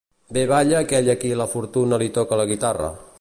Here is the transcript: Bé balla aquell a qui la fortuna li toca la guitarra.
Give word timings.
Bé 0.37 0.45
balla 0.51 0.79
aquell 0.85 1.11
a 1.15 1.17
qui 1.25 1.31
la 1.43 1.47
fortuna 1.53 2.03
li 2.05 2.11
toca 2.19 2.41
la 2.43 2.51
guitarra. 2.53 2.93